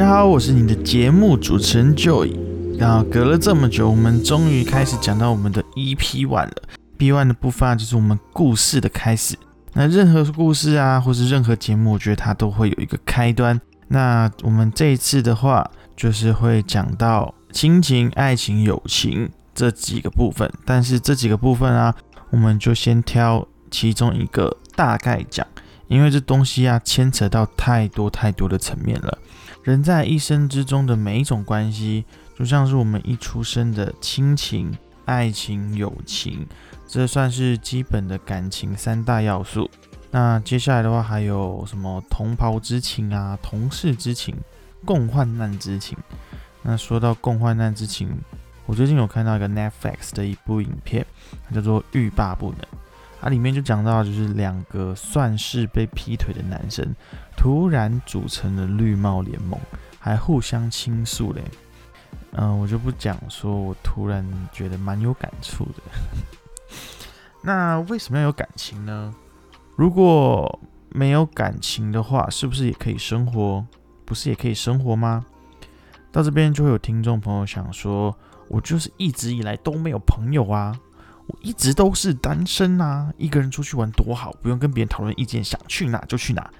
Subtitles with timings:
[0.00, 2.34] 大家好，我是你的节目主持人 Joy。
[2.78, 6.62] 然后隔了这么久，我们终于开始讲到我们的 EP One 了。
[6.98, 9.36] EP One 的部分就是我们故事的开始。
[9.74, 13.60] 那任何故事啊，或是任何节目，我觉得它都会有一个开端。
[13.88, 20.50] 那我们这一次的话，就是会讲到亲情、爱情、友情这几个部分。
[20.64, 21.94] 但是这几个部分啊，
[22.30, 25.46] 我们就先挑其中一个大概讲，
[25.90, 29.18] 因为这东西啊，牵扯到太多太多的层面了。
[29.64, 32.04] 人在一生之中的每一种关系，
[32.38, 34.72] 就像是我们一出生的亲情、
[35.04, 36.46] 爱情、友情，
[36.86, 39.68] 这算是基本的感情三大要素。
[40.12, 44.36] 那接下来的话，还有什么同袍之情啊、同事之情、
[44.84, 45.98] 共患难之情。
[46.62, 48.08] 那说到共患难之情，
[48.64, 51.04] 我最近有看到一个 Netflix 的一部影片，
[51.52, 52.60] 叫做《欲罢不能》。
[53.20, 56.94] 它里面就讲到，就是两个算是被劈腿的男生，
[57.36, 59.60] 突然组成了绿帽联盟，
[59.98, 61.42] 还互相倾诉嘞。
[62.32, 65.82] 嗯、我就不讲，说我突然觉得蛮有感触的。
[67.42, 69.14] 那为什么要有感情呢？
[69.76, 73.66] 如果没有感情的话，是不是也可以生活？
[74.04, 75.24] 不是也可以生活吗？
[76.10, 78.16] 到这边就会有听众朋友想说，
[78.48, 80.74] 我就是一直以来都没有朋友啊。
[81.30, 86.50] 我一直都是单身啊，一个人出去玩多好，不用跟别人讨论意见，想去哪就去哪，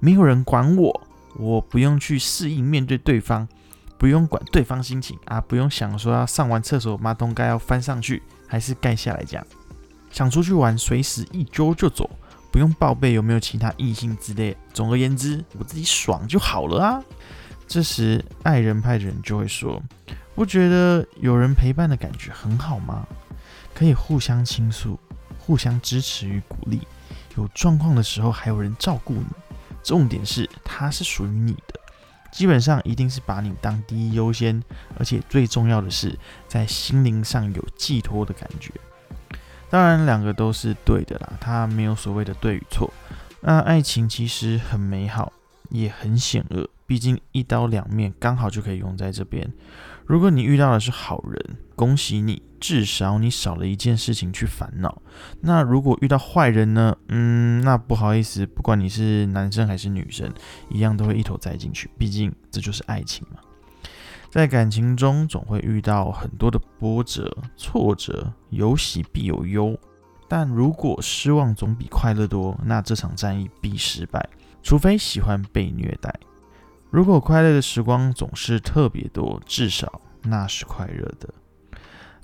[0.00, 1.00] 没有人管我，
[1.38, 3.48] 我不用去适应面对对方，
[3.96, 9.46] 不用管对方心情啊，不用想说要上完厕所马桶盖要翻上去还是盖下来这样，
[10.10, 12.10] 想出去玩随时一揪就走，
[12.52, 14.54] 不用报备有没有其他异性之类。
[14.74, 17.02] 总而言之，我自己爽就好了啊。
[17.66, 19.82] 这时爱人派的人就会说，
[20.34, 23.06] 不觉得有人陪伴的感觉很好吗？
[23.74, 24.98] 可以互相倾诉，
[25.38, 26.80] 互相支持与鼓励，
[27.36, 29.26] 有状况的时候还有人照顾你。
[29.82, 31.80] 重点是，它是属于你的，
[32.32, 34.62] 基本上一定是把你当第一优先，
[34.98, 38.72] 而且最重要的是，在心灵上有寄托的感觉。
[39.70, 42.92] 当然，两个都是对的啦，它没有所谓的对与错。
[43.40, 45.32] 那爱情其实很美好，
[45.70, 49.52] 也很险恶，毕竟一刀两面，刚好就可以用在这边。
[50.06, 55.02] 如果你遇到的是好人，恭喜你，至少你少了一件事情去烦恼。
[55.42, 56.96] 那如果遇到坏人呢？
[57.08, 60.32] 嗯，那不好意思，不管你是男生还是女生，
[60.70, 61.90] 一样都会一头栽进去。
[61.98, 63.38] 毕竟这就是爱情嘛。
[64.30, 69.78] 在感情中，总会遇到很多的波折、挫折，有喜必有忧。
[70.26, 74.26] 但如果失望总比快乐多，那这场战役必失败。
[74.68, 76.14] 除非喜欢被虐待。
[76.90, 81.32] 如果快乐的时光总是特别多，至少那是快乐的。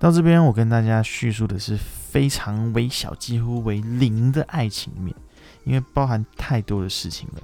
[0.00, 5.14] 到这边，我跟大家叙述的是非常微小、几乎为零的爱情面，
[5.62, 7.42] 因为包含太多的事情了，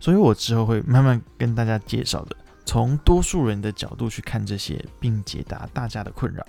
[0.00, 6.42] 所以我之后会慢慢跟大家介绍的，从多数人的角度去看这些，并解答大家的困扰。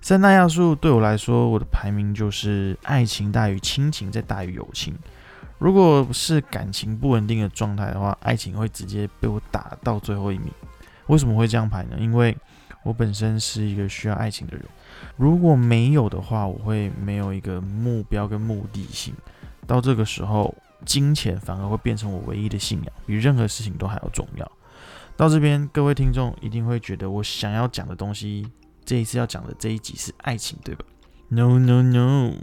[0.00, 4.96] 三大要素对我来说，我的排名就是爱情大于亲情，再大于友情。
[5.58, 10.52] 如果是感情不稳定的状态的话，爱情会直接被我打到最后一名。
[11.08, 11.96] 为什么会这样排呢？
[11.98, 12.36] 因为
[12.84, 14.64] 我本身是一个需要爱情的人，
[15.16, 19.12] 如果没有的话，我会没有一个目标跟目的性。
[19.66, 20.54] 到这个时候，
[20.86, 24.52] 金钱反而会变成我唯一的信仰，比任何事情都还要重要。
[25.16, 28.46] 到这边，各位听众一定会觉得我想要讲的东西，
[28.84, 30.84] 这一次要讲的这一集是爱情，对吧
[31.28, 32.34] ？No No No，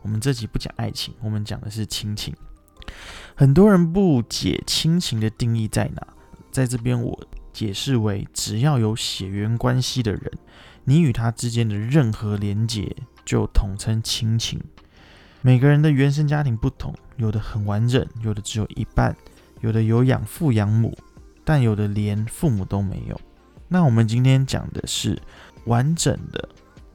[0.00, 2.34] 我们这集不讲爱情，我们讲的是亲情。
[3.34, 6.06] 很多人不解亲情的定义在哪，
[6.50, 7.18] 在这边我
[7.52, 10.30] 解释为：只要有血缘关系的人，
[10.84, 12.94] 你与他之间的任何连结
[13.24, 14.60] 就统称亲情。
[15.40, 19.16] 每个人的原生家庭不同，有的很完整，有的只有一半，
[19.60, 20.96] 有的有养父养母，
[21.44, 23.20] 但有的连父母都没有。
[23.66, 25.20] 那我们今天讲的是
[25.64, 26.48] 完整的，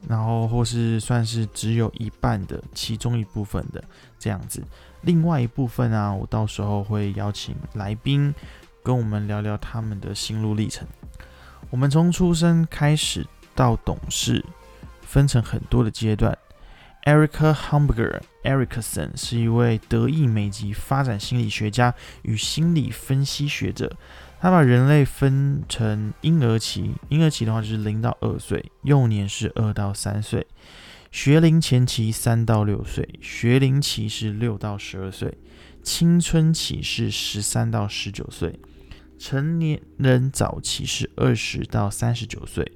[0.08, 3.84] 然后或是算是只有一半的其中一部分的
[4.18, 4.62] 这样子。
[5.02, 8.34] 另外一部分啊，我到时候会邀请来宾
[8.82, 10.86] 跟我们聊聊他们的心路历程。
[11.70, 14.44] 我们从出生开始到懂事，
[15.02, 16.36] 分成很多的阶段。
[17.04, 23.96] Erica Hamburger Erickson 是一位德裔美籍发展心理学家与心理分析学者。
[24.40, 30.46] 他把人类分成婴儿期，婴儿期的话就是零到二岁，幼年是二到三岁。
[31.10, 35.38] 学龄前期三到六岁，学龄期是六到十二岁，
[35.82, 38.60] 青春期是十三到十九岁，
[39.18, 42.72] 成年人早期是二十到三十九岁，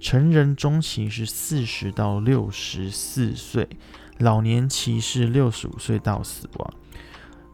[0.00, 3.68] 成人中期是四十到六十四岁，
[4.18, 6.74] 老年期是六十五岁到死亡。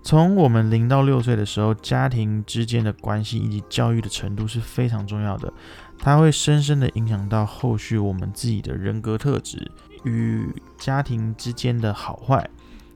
[0.03, 5.53] 从我们零到六岁的时候，家庭之间的关系以及教育的程度是非常重要的，
[5.99, 9.71] 它会深深的影响到后续我们自己的人格特质
[10.05, 12.49] 与家庭之间的好坏。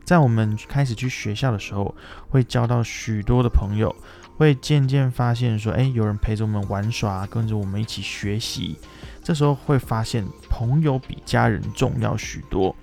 [0.04, 1.94] 在我们开始去学校的时候，
[2.28, 3.94] 会交到许多的朋友，
[4.36, 8.78] 会渐渐发现说，诶，有人陪着我们玩耍，跟着我们一起学习。
[9.22, 12.74] 这时候会发现，朋友比家人重要许多。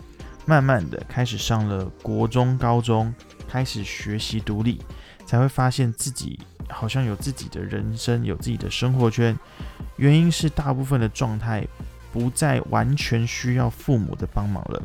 [0.46, 3.14] 慢慢的开始上了国中、高中。
[3.46, 4.82] 开始学习独立，
[5.28, 6.40] 才会发现自己
[6.70, 9.38] 好像有自己的人生，有自己的生活圈。
[9.98, 11.64] 原因是大部分的状态
[12.14, 14.82] 不再完全需要父母的帮忙了。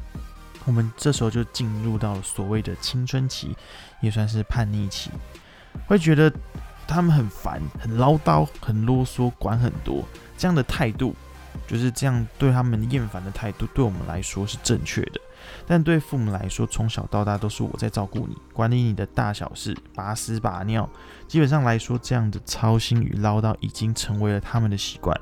[0.65, 3.55] 我们这时候就进入到了所谓的青春期，
[4.01, 5.11] 也算是叛逆期，
[5.87, 6.33] 会觉得
[6.87, 10.03] 他们很烦、很唠叨、很啰嗦、管很多。
[10.37, 11.15] 这样的态度，
[11.67, 15.21] 就是这样对他们厌烦的态度，对我们来说是正确的。
[15.67, 20.89] 但对父母来说，从小到大都是我在照顾你，管理你的大小事，把屎把尿。
[21.27, 25.19] 基本上来说，这样的操心与唠叨已经成为了他们的习惯。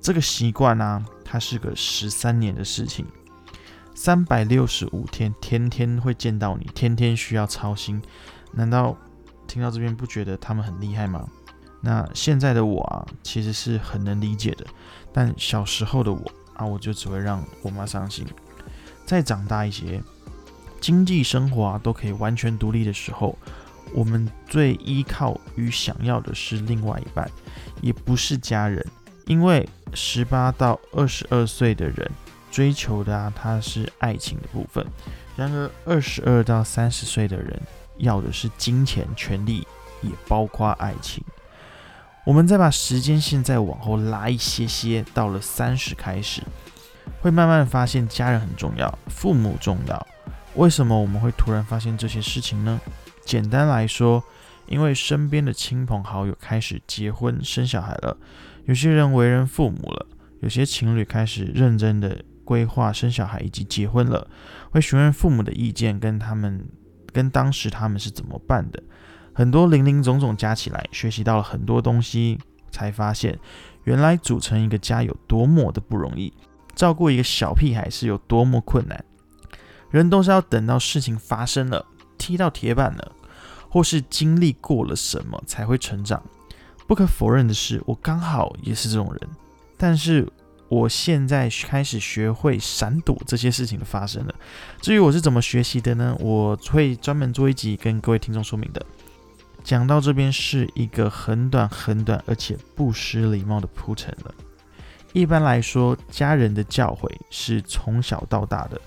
[0.00, 3.06] 这个习惯呢，它是个十三年的事情，
[3.94, 8.00] 三百六十五天，天天会见到你，天天需要操心。
[8.52, 8.96] 难道
[9.46, 11.28] 听到这边不觉得他们很厉害吗？
[11.82, 14.66] 那现在的我啊，其实是很能理解的。
[15.12, 18.26] 但小时候的我啊，我就只会让我妈伤心。
[19.04, 20.02] 再长大一些，
[20.80, 23.36] 经济生活啊都可以完全独立的时候，
[23.92, 27.30] 我们最依靠与想要的是另外一半，
[27.82, 28.84] 也不是家人。
[29.30, 32.10] 因为十八到二十二岁的人
[32.50, 34.84] 追求的啊，它是爱情的部分；
[35.36, 37.62] 然而二十二到三十岁的人
[37.98, 39.64] 要的是金钱、权利，
[40.02, 41.22] 也包括爱情。
[42.26, 46.42] 我们再把时间线再往后拉一些些，到了三十开始。
[47.20, 50.06] 会慢慢发现家人很重要，父母重要。
[50.56, 52.80] 为什么我们会突然发现这些事情呢？
[53.24, 54.24] 简单来说，
[54.70, 58.16] 因为身边的亲朋好友开始结婚生小孩了，
[58.64, 60.06] 有些人为人父母了，
[60.40, 64.30] 有些情侣开始认真的规划生小孩以及结婚了，
[64.70, 66.64] 会询问父母的意见，跟他们
[67.12, 68.80] 跟当时他们是怎么办的。
[69.34, 72.38] 很多零零总总加起来，学习到了很多东西，
[72.70, 73.36] 才发现
[73.84, 76.32] 原来组成一个家有多么的不容易。
[76.76, 79.04] 照顾一个小屁孩是有多么困难，
[79.90, 81.84] 人都是要等到事情发生了，
[82.16, 83.12] 踢到铁板了，
[83.70, 86.22] 或是经历过了什么才会成长。
[86.86, 89.30] 不可否认的是，我刚好也是这种人，
[89.78, 90.28] 但是
[90.68, 94.34] 我现在开始学会闪躲这些事情的发生了。
[94.80, 96.16] 至于我是怎么学习的呢？
[96.18, 98.84] 我会专门做一集跟各位听众说明的。
[99.62, 104.34] 讲到这边是一个很短很短，而且不失礼貌的铺陈了。
[105.12, 108.80] 一般来说，家人的教诲是从小到大的，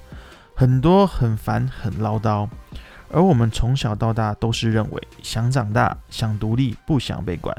[0.55, 2.49] 很多很烦、很唠叨，
[3.13, 7.55] 而我们从小到大都是认为想长大、想独立、不想被管。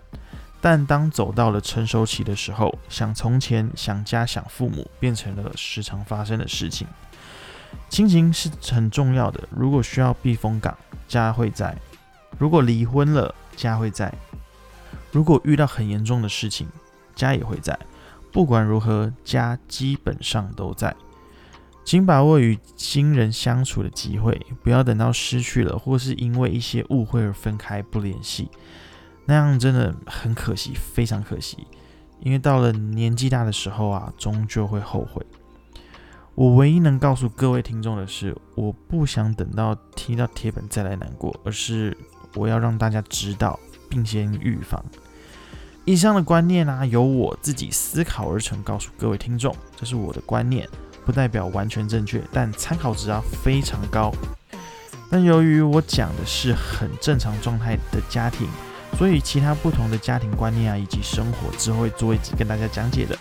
[0.61, 6.89] 但当走到了成熟期的时候，想从前、想家、想父母，变成了时常发生的事情。
[7.89, 11.75] 亲情是很重要的，如果需要避风港，家会在；
[12.39, 14.11] 如果离婚了，家会在；
[15.13, 16.67] 如果遇到很严重的事情，
[17.15, 17.79] 家也会在。
[18.33, 20.97] 不管如何，家基本上都在。
[21.85, 28.49] 请把握与亲人相处的机会，不要等到失去了，或是因为一些误会而分开不联系，
[29.27, 31.67] 那样真的很可惜，非常可惜。
[32.21, 35.25] 因为到了年纪大的时候啊，终究会后悔。
[36.35, 41.97] 我唯一能告诉各位听众的是，我不想等到踢到铁板再来难过，而是
[42.35, 44.83] 我要让大家知道，并先预防。
[45.85, 50.67] 以上的观念啊，由我自己思考而成，告诉各位听众，这是我的观念，
[51.05, 54.13] 不代表完全正确，但参考值啊非常高。
[55.11, 58.49] 但由于我讲的是很正常状态的家庭，
[58.99, 63.17] 所以其他不同的家庭观念啊以及生活之后会做一集跟大家讲解的。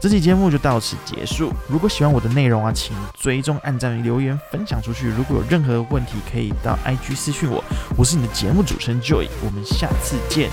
[0.00, 1.52] 这期节目就到此结束。
[1.68, 5.08] 如果喜欢我的内容啊，请追踪、按赞、留言、分享出去。
[5.08, 7.62] 如果有任何问题，可以到 IG 私讯我。
[7.96, 10.50] 我是你的节目主持人 Joy，我们下次见。